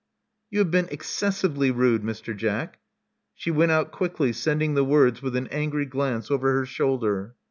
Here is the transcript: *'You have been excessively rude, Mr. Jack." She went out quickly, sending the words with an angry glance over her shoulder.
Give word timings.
*'You 0.49 0.57
have 0.57 0.71
been 0.71 0.87
excessively 0.89 1.69
rude, 1.69 2.01
Mr. 2.01 2.35
Jack." 2.35 2.79
She 3.35 3.51
went 3.51 3.71
out 3.71 3.91
quickly, 3.91 4.33
sending 4.33 4.73
the 4.73 4.83
words 4.83 5.21
with 5.21 5.35
an 5.35 5.45
angry 5.51 5.85
glance 5.85 6.31
over 6.31 6.51
her 6.53 6.65
shoulder. 6.65 7.35